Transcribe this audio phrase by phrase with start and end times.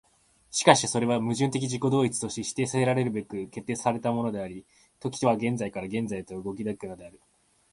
[0.49, 4.65] しかしそれは矛盾的自己同一として否定せられるべく決定せられたものであり、
[4.99, 7.19] 時は現在から現在へと動き行くのである。